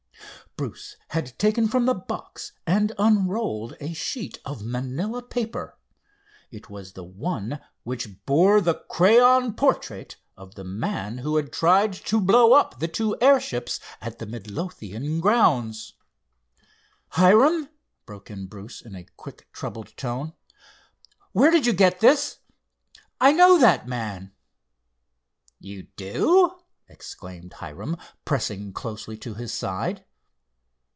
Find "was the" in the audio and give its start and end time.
6.69-7.05